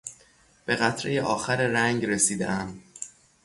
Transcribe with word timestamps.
به 0.65 0.75
قطرهی 0.75 1.19
آخر 1.19 1.55
رنگ 1.55 2.05
رسیدهام. 2.05 2.83